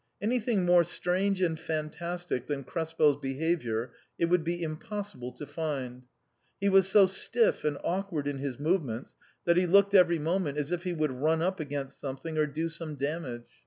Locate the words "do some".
12.47-12.95